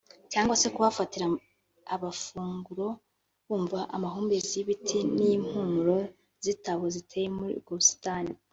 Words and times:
cyangwa 0.31 0.55
se 0.61 0.67
kuhafatira 0.75 1.25
abafunguro 1.95 2.87
bumva 3.47 3.79
amahumbezi 3.95 4.51
y’ibiti 4.57 4.99
n’impumuro 5.17 5.97
z’itabo 6.43 6.85
ziteye 6.95 7.27
muri 7.37 7.51
ubwo 7.59 7.73
busitani 7.79 8.31